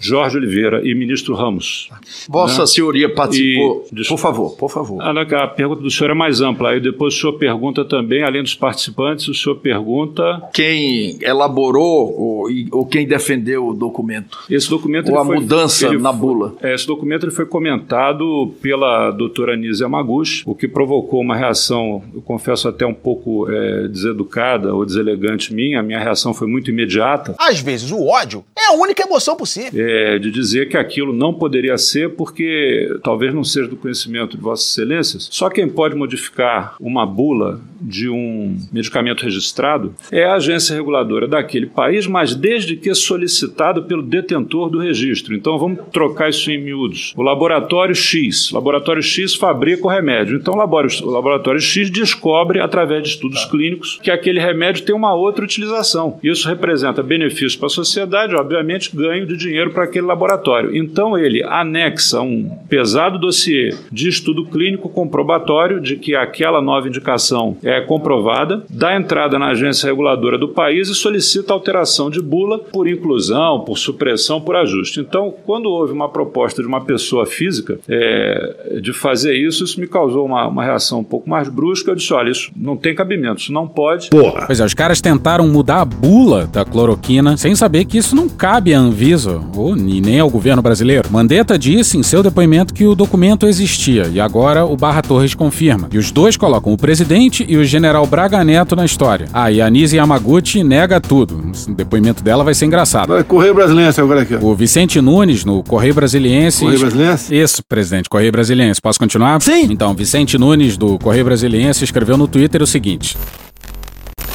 [0.01, 1.91] Jorge Oliveira e ministro Ramos.
[2.27, 2.67] Vossa né?
[2.67, 3.87] Senhoria participou.
[3.95, 5.03] E, por favor, por favor.
[5.03, 6.71] A, a, pergunta do senhor é mais ampla.
[6.71, 10.49] Aí depois o senhor pergunta também, além dos participantes, o senhor pergunta.
[10.55, 14.39] Quem elaborou ou, ou quem defendeu o documento?
[14.49, 15.13] Esse documento.
[15.13, 16.55] Ou a foi, mudança na bula?
[16.63, 22.03] É, esse documento ele foi comentado pela doutora Anísia Maguchi, o que provocou uma reação,
[22.15, 25.81] eu confesso até um pouco é, deseducada ou deselegante minha.
[25.81, 27.35] A minha reação foi muito imediata.
[27.39, 29.85] Às vezes o ódio é a única emoção possível.
[29.85, 34.37] É, é, de dizer que aquilo não poderia ser porque talvez não seja do conhecimento
[34.37, 35.29] de Vossas Excelências.
[35.31, 41.67] Só quem pode modificar uma bula de um medicamento registrado é a agência reguladora daquele
[41.67, 45.35] país, mas desde que solicitado pelo detentor do registro.
[45.35, 47.15] Então vamos trocar isso em miúdos.
[47.17, 50.37] O laboratório X, laboratório X fabrica o remédio.
[50.37, 55.45] Então o laboratório X descobre através de estudos clínicos que aquele remédio tem uma outra
[55.45, 56.19] utilização.
[56.23, 60.77] Isso representa benefício para a sociedade, obviamente ganho de dinheiro para para aquele laboratório.
[60.77, 67.57] Então ele anexa um pesado dossiê de estudo clínico comprobatório de que aquela nova indicação
[67.63, 72.87] é comprovada, dá entrada na agência reguladora do país e solicita alteração de bula por
[72.87, 75.01] inclusão, por supressão, por ajuste.
[75.01, 79.87] Então, quando houve uma proposta de uma pessoa física é, de fazer isso, isso me
[79.87, 81.91] causou uma, uma reação um pouco mais brusca.
[81.91, 84.11] Eu disse: olha, isso não tem cabimento, isso não pode.
[84.11, 84.45] Porra.
[84.47, 88.29] Pois é, os caras tentaram mudar a bula da cloroquina sem saber que isso não
[88.29, 91.09] cabe à Anvisa ou e nem ao governo brasileiro.
[91.11, 95.89] Mandetta disse em seu depoimento que o documento existia e agora o Barra Torres confirma.
[95.93, 99.27] E os dois colocam o presidente e o general Braga Neto na história.
[99.33, 101.43] Ah, e a Nise Yamaguchi nega tudo.
[101.69, 103.23] O depoimento dela vai ser engraçado.
[103.25, 104.35] Correio Brasiliense agora aqui.
[104.35, 104.39] ó.
[104.45, 106.61] O Vicente Nunes, no Correio Brasiliense.
[106.65, 107.35] Correio Brasiliense?
[107.35, 108.81] Isso, presidente, Correio Brasiliense.
[108.81, 109.41] Posso continuar?
[109.41, 109.69] Sim.
[109.71, 113.17] Então, Vicente Nunes, do Correio Brasiliense, escreveu no Twitter o seguinte.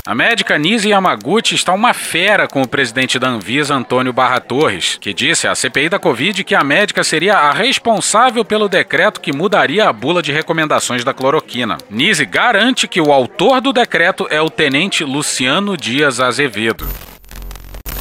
[0.08, 5.00] A médica Nise Yamaguchi está uma fera com o presidente da Anvisa, Antônio Barra Torres,
[5.02, 9.36] que disse à CPI da Covid que a médica seria a responsável pelo decreto que
[9.36, 11.80] mudaria a bula de recomendações da cloroquina.
[11.90, 16.88] Nise garante que o autor do decreto é o tenente Luciano Dias Azevedo.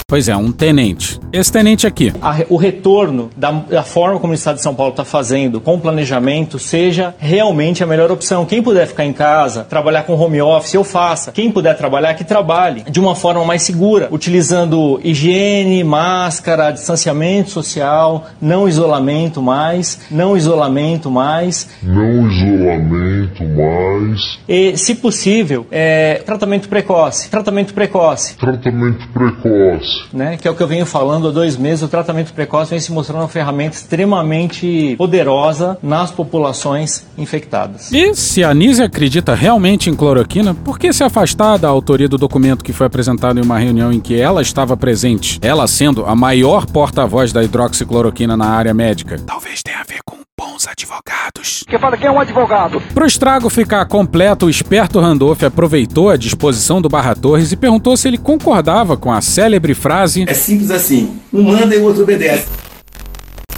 [0.07, 1.19] Pois é, um tenente.
[1.33, 2.13] Esse tenente aqui.
[2.21, 5.77] a- o retorno da, da forma como o Estado de São Paulo está fazendo com
[5.77, 8.45] o planejamento seja realmente a melhor opção.
[8.45, 11.33] Quem puder ficar em casa, trabalhar com home office, eu faça.
[11.33, 18.27] Quem puder trabalhar, que trabalhe de uma forma mais segura, utilizando higiene, máscara, distanciamento social,
[18.43, 21.67] não isolamento mais, não isolamento mais.
[21.83, 23.14] Não isolamento
[23.45, 24.39] mais.
[24.49, 27.31] E, se possível, é, tratamento precoce.
[27.31, 28.37] Tratamento precoce.
[28.37, 30.05] Tratamento precoce.
[30.13, 32.81] né, que é o que eu venho falando há dois meses, o tratamento precoce vem
[32.81, 37.91] se mostrando uma ferramenta extremamente poderosa nas populações infectadas.
[37.93, 42.19] E se a Nise acredita realmente em cloroquina, por que se afastar da autoria do
[42.19, 45.39] documento que foi apresentado em uma reunião em que ela estava presente?
[45.43, 49.19] Ela sendo a maior porta-voz da hidroxicloroquina na área médica.
[49.27, 51.65] Talvez tenha a ver com bons advogados.
[51.69, 52.81] Quem fala quem é um advogado?
[52.93, 57.97] Pro estrago ficar completo, o esperto Randolph aproveitou a disposição do Barra Torres e perguntou
[57.97, 61.21] se ele concordava com a célebre frase: É simples assim.
[61.33, 62.49] Um manda e o outro obedece.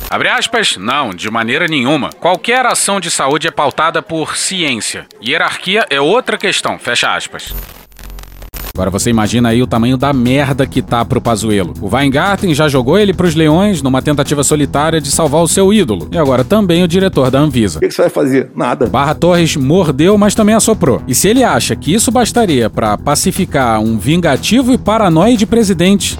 [0.08, 2.10] Abre aspas, não, de maneira nenhuma.
[2.20, 5.06] Qualquer ação de saúde é pautada por ciência.
[5.22, 7.52] Hierarquia é outra questão, fecha aspas.
[8.76, 11.72] Agora você imagina aí o tamanho da merda que tá pro Pazuello.
[11.80, 16.08] O Weingarten já jogou ele pros leões numa tentativa solitária de salvar o seu ídolo.
[16.12, 17.78] E agora também o diretor da Anvisa.
[17.78, 18.50] O que, que você vai fazer?
[18.54, 18.86] Nada.
[18.86, 21.00] Barra Torres mordeu, mas também assoprou.
[21.08, 26.18] E se ele acha que isso bastaria pra pacificar um vingativo e paranoide presidente,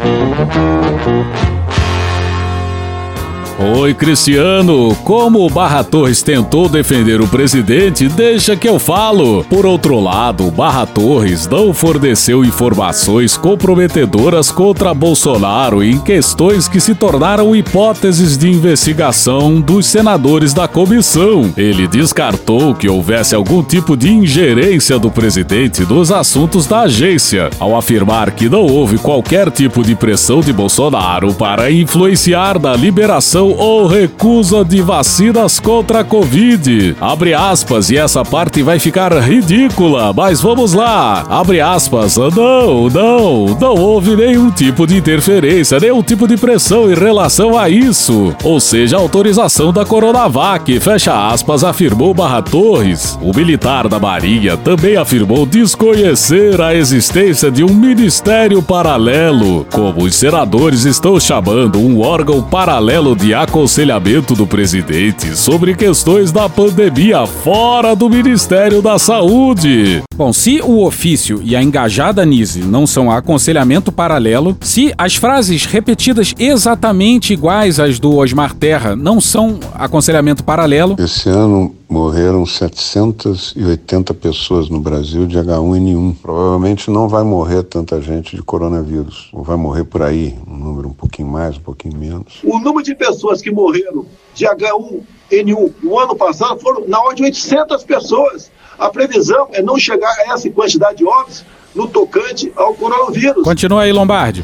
[3.58, 4.94] Oi, Cristiano.
[5.02, 9.44] Como o Barra Torres tentou defender o presidente, deixa que eu falo.
[9.44, 16.78] Por outro lado, o Barra Torres não forneceu informações comprometedoras contra Bolsonaro em questões que
[16.78, 21.50] se tornaram hipóteses de investigação dos senadores da comissão.
[21.56, 27.74] Ele descartou que houvesse algum tipo de ingerência do presidente nos assuntos da agência, ao
[27.74, 33.86] afirmar que não houve qualquer tipo de pressão de Bolsonaro para influenciar na liberação ou
[33.86, 36.96] recusa de vacinas contra a Covid.
[37.00, 41.24] Abre aspas, e essa parte vai ficar ridícula, mas vamos lá.
[41.28, 46.94] Abre aspas, não, não, não houve nenhum tipo de interferência, nenhum tipo de pressão em
[46.94, 48.34] relação a isso.
[48.42, 53.18] Ou seja, autorização da Coronavac, fecha aspas, afirmou Barra Torres.
[53.20, 60.14] O militar da Marinha também afirmou desconhecer a existência de um ministério paralelo, como os
[60.14, 67.94] senadores estão chamando um órgão paralelo de aconselhamento do presidente sobre questões da pandemia fora
[67.94, 70.02] do Ministério da Saúde.
[70.16, 75.66] Bom, se o ofício e a engajada Nise não são aconselhamento paralelo, se as frases
[75.66, 84.12] repetidas exatamente iguais às do Osmar Terra não são aconselhamento paralelo, Esse ano morreram 780
[84.14, 86.16] pessoas no Brasil de H1N1.
[86.20, 89.28] Provavelmente não vai morrer tanta gente de coronavírus.
[89.32, 92.40] Ou vai morrer por aí, um número um pouquinho mais, um pouquinho menos.
[92.42, 97.24] O número de pessoas que morreram de H1N1 no ano passado foram na ordem de
[97.24, 98.50] 800 pessoas.
[98.78, 101.44] A previsão é não chegar a essa quantidade de óbitos
[101.74, 103.44] no tocante ao coronavírus.
[103.44, 104.42] continua aí Lombardi.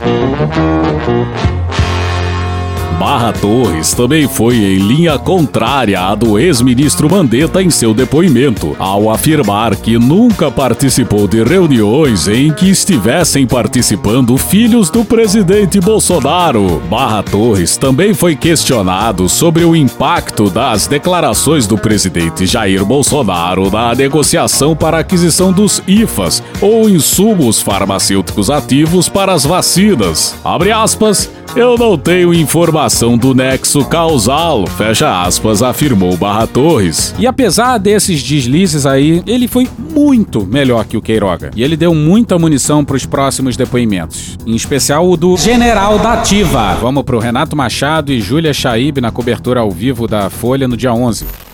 [3.02, 9.10] Barra Torres também foi em linha contrária à do ex-ministro Mandetta em seu depoimento, ao
[9.10, 16.80] afirmar que nunca participou de reuniões em que estivessem participando filhos do presidente Bolsonaro.
[16.88, 23.96] Barra Torres também foi questionado sobre o impacto das declarações do presidente Jair Bolsonaro na
[23.96, 30.36] negociação para a aquisição dos IFAs, ou insumos farmacêuticos ativos para as vacinas.
[30.44, 31.28] Abre aspas.
[31.54, 37.14] Eu não tenho informação do nexo causal, fecha aspas, afirmou Barra Torres.
[37.18, 41.50] E apesar desses deslizes aí, ele foi muito melhor que o Queiroga.
[41.54, 44.38] E ele deu muita munição para os próximos depoimentos.
[44.46, 46.72] Em especial o do General da Ativa.
[46.80, 50.94] Vamos pro Renato Machado e Júlia Chaib na cobertura ao vivo da Folha no dia
[50.94, 51.51] 11.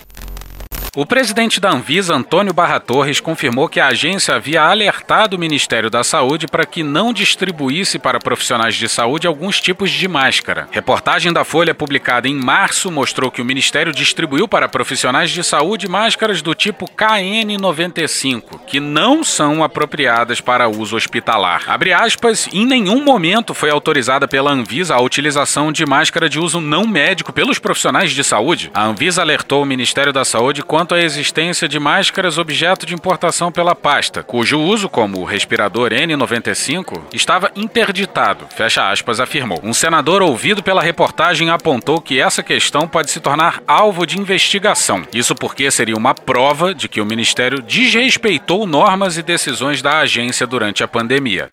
[0.95, 5.87] O presidente da Anvisa, Antônio Barra Torres, confirmou que a agência havia alertado o Ministério
[5.87, 10.67] da Saúde para que não distribuísse para profissionais de saúde alguns tipos de máscara.
[10.71, 15.87] Reportagem da Folha publicada em março mostrou que o Ministério distribuiu para profissionais de saúde
[15.87, 21.65] máscaras do tipo KN95, que não são apropriadas para uso hospitalar.
[21.67, 26.59] Abre aspas, em nenhum momento foi autorizada pela Anvisa a utilização de máscara de uso
[26.59, 28.71] não médico pelos profissionais de saúde.
[28.73, 33.51] A Anvisa alertou o Ministério da Saúde quanto à existência de máscaras objeto de importação
[33.51, 39.59] pela pasta, cujo uso, como o respirador N95, estava interditado, fecha aspas, afirmou.
[39.61, 45.03] Um senador ouvido pela reportagem apontou que essa questão pode se tornar alvo de investigação.
[45.13, 50.47] Isso porque seria uma prova de que o Ministério desrespeitou normas e decisões da agência
[50.47, 51.49] durante a pandemia.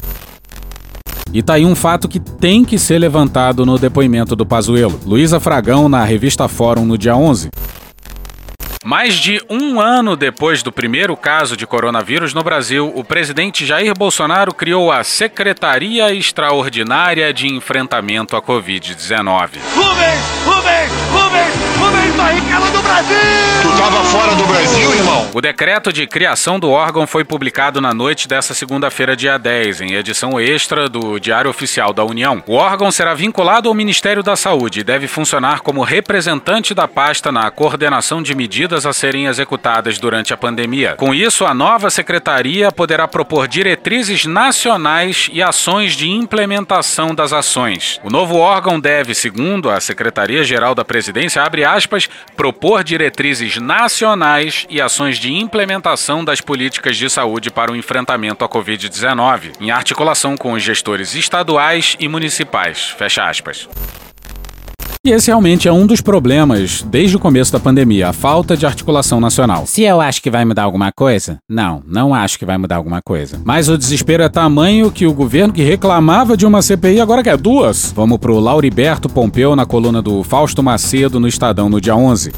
[1.33, 5.01] E tá aí um fato que tem que ser levantado no depoimento do Pazuello.
[5.05, 7.51] Luísa Fragão, na revista Fórum, no dia 11.
[8.87, 13.93] Mais de um ano depois do primeiro caso de coronavírus no Brasil, o presidente Jair
[13.99, 19.59] Bolsonaro criou a Secretaria Extraordinária de Enfrentamento à Covid-19.
[19.75, 20.21] Rubens!
[20.45, 21.06] Rubens!
[22.17, 23.17] Rubens Barrichello do Brasil!
[23.63, 25.29] Tu tava fora do Brasil, irmão?
[25.35, 29.95] O decreto de criação do órgão foi publicado na noite dessa segunda-feira, dia 10, em
[29.95, 32.43] edição extra do Diário Oficial da União.
[32.47, 37.31] O órgão será vinculado ao Ministério da Saúde e deve funcionar como representante da pasta
[37.31, 40.95] na coordenação de medidas a serem executadas durante a pandemia.
[40.97, 48.01] Com isso, a nova secretaria poderá propor diretrizes nacionais e ações de implementação das ações.
[48.05, 52.06] O novo órgão deve, segundo a Secretaria-Geral da Presidência, abre aspas,
[52.37, 58.49] propor diretrizes nacionais e ações de implementação das políticas de saúde para o enfrentamento à
[58.49, 62.91] Covid-19, em articulação com os gestores estaduais e municipais.
[62.91, 63.69] Fecha aspas.
[65.07, 68.67] E esse realmente é um dos problemas desde o começo da pandemia, a falta de
[68.67, 69.65] articulação nacional.
[69.65, 71.39] Se eu acho que vai mudar alguma coisa?
[71.49, 73.41] Não, não acho que vai mudar alguma coisa.
[73.45, 77.37] Mas o desespero é tamanho que o governo que reclamava de uma CPI agora quer
[77.37, 77.93] duas.
[77.95, 82.33] Vamos pro Lauriberto Pompeu na coluna do Fausto Macedo no Estadão no dia 11.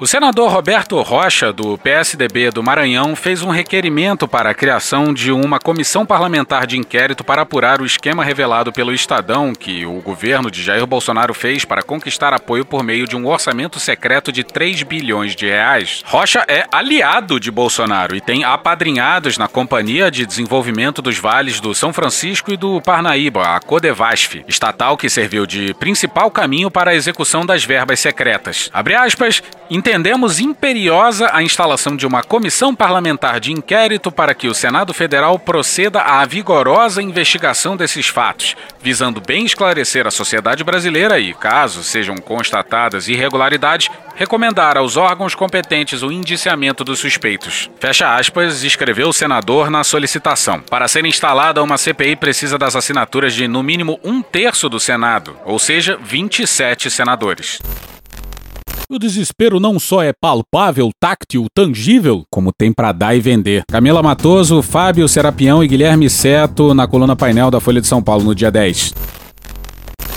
[0.00, 5.30] O senador Roberto Rocha, do PSDB do Maranhão, fez um requerimento para a criação de
[5.30, 10.50] uma comissão parlamentar de inquérito para apurar o esquema revelado pelo Estadão que o governo
[10.50, 14.84] de Jair Bolsonaro fez para conquistar apoio por meio de um orçamento secreto de 3
[14.84, 16.02] bilhões de reais.
[16.06, 21.74] Rocha é aliado de Bolsonaro e tem apadrinhados na Companhia de Desenvolvimento dos Vales do
[21.74, 26.94] São Francisco e do Parnaíba, a Codevasf, estatal que serviu de principal caminho para a
[26.94, 28.70] execução das verbas secretas.
[28.72, 29.42] Abre aspas,
[29.90, 35.36] Entendemos imperiosa a instalação de uma comissão parlamentar de inquérito para que o Senado Federal
[35.36, 42.16] proceda à vigorosa investigação desses fatos, visando bem esclarecer a sociedade brasileira e, caso sejam
[42.18, 47.68] constatadas irregularidades, recomendar aos órgãos competentes o indiciamento dos suspeitos.
[47.80, 50.60] Fecha aspas, escreveu o senador na solicitação.
[50.60, 55.36] Para ser instalada uma CPI precisa das assinaturas de no mínimo um terço do Senado,
[55.44, 57.60] ou seja, 27 senadores.
[58.92, 63.62] O desespero não só é palpável, táctil, tangível, como tem para dar e vender.
[63.70, 68.24] Camila Matoso, Fábio Serapião e Guilherme Seto na coluna painel da Folha de São Paulo
[68.24, 69.19] no dia 10.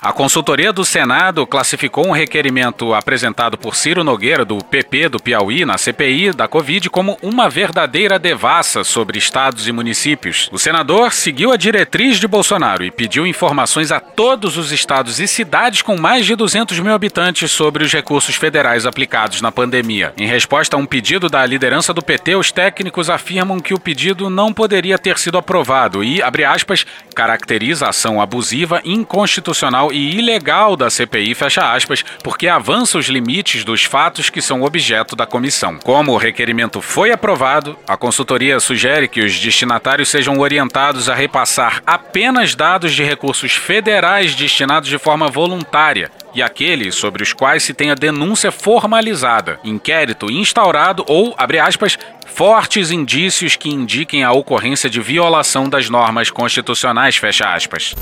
[0.04, 5.64] A consultoria do Senado classificou um requerimento apresentado por Ciro Nogueira, do PP do Piauí,
[5.64, 10.50] na CPI da Covid, como uma verdadeira devassa sobre estados e municípios.
[10.52, 15.28] O senador seguiu a diretriz de Bolsonaro e pediu informações a todos os estados e
[15.28, 20.14] cidades com mais de 200 mil habitantes sobre os recursos federais aplicados na pandemia.
[20.18, 24.30] Em resposta a um pedido da liderança do PT, os técnicos afirmam que o pedido
[24.30, 26.86] não poderia ter sido aprovado e, abre aspas,
[27.16, 33.84] caracteriza ação abusiva, inconstitucional e ilegal da CPI, fecha aspas, porque avança os limites dos
[33.84, 35.78] fatos que são objeto da comissão.
[35.78, 41.82] Como o requerimento foi aprovado, a consultoria sugere que os destinatários sejam orientados a repassar
[41.86, 47.74] apenas dados de recursos federais destinados de forma voluntária e aqueles sobre os quais se
[47.74, 55.00] tenha denúncia formalizada, inquérito instaurado ou, abre aspas, fortes indícios que indiquem a ocorrência de
[55.00, 57.94] violação das normas constitucionais, fecha aspas.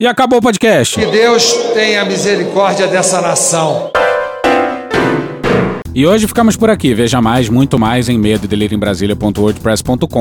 [0.00, 0.98] E acabou o podcast.
[0.98, 3.90] Que Deus tenha misericórdia dessa nação.
[5.92, 6.94] E hoje ficamos por aqui.
[6.94, 8.46] Veja mais, muito mais em medo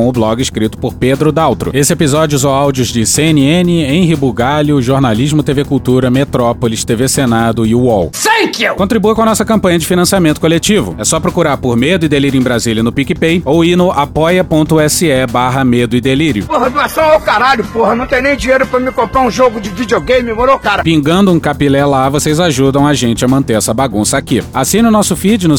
[0.10, 1.70] o blog escrito por Pedro Daltro.
[1.76, 7.76] Esse episódio usou áudios de CNN, Henri Bugalho, Jornalismo TV Cultura, Metrópolis, TV Senado e
[7.76, 8.10] UOL.
[8.12, 8.74] Thank you!
[8.74, 10.96] Contribua com a nossa campanha de financiamento coletivo.
[10.98, 15.28] É só procurar por Medo e Delírio em Brasília no PicPay ou ir no apoia.se
[15.32, 16.46] barra Medo e Delírio.
[16.46, 17.94] Porra, doação ao caralho, porra.
[17.94, 20.82] Não tem nem dinheiro pra me comprar um jogo de videogame, moro, cara?
[20.82, 24.44] Pingando um capilé lá, vocês ajudam a gente a manter essa bagunça aqui.
[24.52, 25.59] Assine o nosso feed no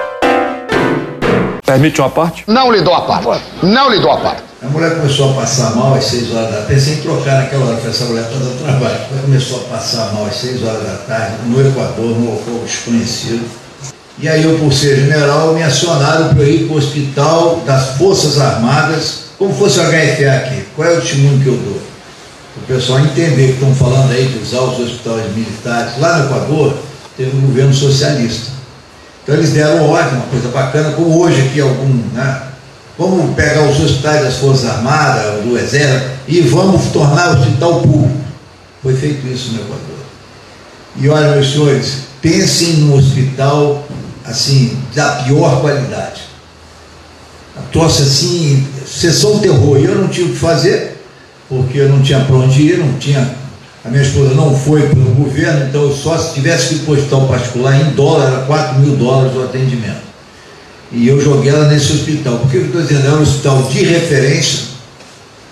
[1.71, 2.43] Permite uma parte?
[2.47, 3.45] Não lhe dou a parte.
[3.63, 4.43] Não lhe dou a parte.
[4.61, 6.73] A mulher começou a passar mal às 6 horas da tarde.
[6.73, 8.95] Pensei em trocar naquela hora, essa mulher está dando trabalho.
[9.09, 13.49] Ela começou a passar mal às 6 horas da tarde, no Equador, num local desconhecido.
[14.19, 18.37] E aí eu, por ser general, me acionaram para ir para o hospital das Forças
[18.37, 20.65] Armadas, como fosse o HFA aqui.
[20.75, 21.81] Qual é o testemunho que eu dou?
[22.57, 25.97] O pessoal entender que estão falando aí de usar os hospitais militares.
[25.99, 26.73] Lá no Equador,
[27.15, 28.59] teve um governo socialista.
[29.23, 32.41] Então eles deram ordem, uma coisa bacana, como hoje aqui algum, né?
[32.97, 38.21] Vamos pegar os hospitais das Forças Armadas, do Exército, e vamos tornar hospital público.
[38.83, 39.91] Foi feito isso no Equador.
[40.97, 43.83] E olha, meus senhores, pensem num hospital
[44.25, 46.21] assim, da pior qualidade.
[47.57, 49.79] A tosse assim, sessão terror.
[49.79, 51.03] E eu não tinha o que fazer,
[51.49, 53.35] porque eu não tinha para onde ir, não tinha.
[53.83, 57.81] A minha esposa não foi pelo governo, então só se tivesse que o hospital particular
[57.81, 60.01] em dólar, era 4 mil dólares o atendimento.
[60.91, 62.37] E eu joguei ela nesse hospital.
[62.37, 63.07] Por que eu estou dizendo?
[63.07, 64.65] Era um hospital de referência,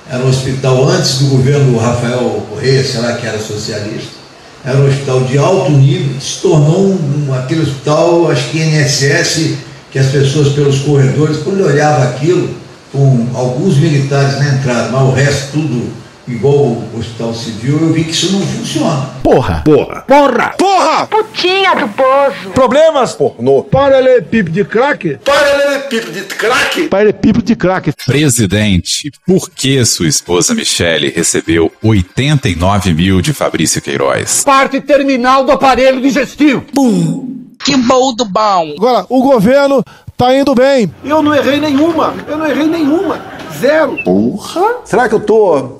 [0.08, 4.20] era um hospital antes do governo Rafael Correia, sei lá que era socialista.
[4.64, 9.56] Era um hospital de alto nível, se tornou um, aquele hospital, acho que INSS,
[9.90, 12.50] que as pessoas pelos corredores, quando eu olhava aquilo,
[12.92, 15.92] com alguns militares na entrada, mas o resto tudo
[16.30, 19.10] igual o hospital civil, eu vi que isso não funciona.
[19.24, 19.62] Porra!
[19.66, 20.02] Porra!
[20.08, 20.54] Porra!
[20.58, 21.08] Porra!
[21.08, 22.50] Putinha do poço.
[22.54, 23.14] Problemas?
[23.14, 23.64] Pornô.
[23.64, 25.18] Paralelepípedo de craque?
[25.24, 26.88] Paralelepípedo de craque?
[26.88, 27.94] Paralelepípedo de craque.
[28.06, 34.44] Presidente, por que sua esposa Michele recebeu 89 mil de Fabrício Queiroz?
[34.44, 36.62] Parte terminal do aparelho digestivo.
[36.74, 37.40] Pum!
[37.64, 38.74] Que bom do bom.
[38.78, 39.84] Agora, o governo
[40.16, 40.90] tá indo bem.
[41.04, 42.14] Eu não errei nenhuma.
[42.28, 43.20] Eu não errei nenhuma.
[43.60, 43.98] Zero.
[44.04, 44.78] Porra!
[44.86, 45.80] Será que eu tô